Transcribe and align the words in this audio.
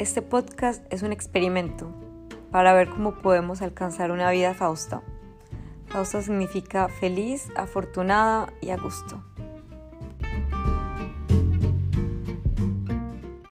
Este 0.00 0.22
podcast 0.22 0.82
es 0.90 1.02
un 1.02 1.12
experimento 1.12 1.92
para 2.50 2.72
ver 2.72 2.88
cómo 2.88 3.16
podemos 3.16 3.60
alcanzar 3.60 4.12
una 4.12 4.30
vida 4.30 4.54
fausta. 4.54 5.02
Fausta 5.88 6.22
significa 6.22 6.88
feliz, 6.88 7.50
afortunada 7.54 8.50
y 8.62 8.70
a 8.70 8.78
gusto. 8.78 9.22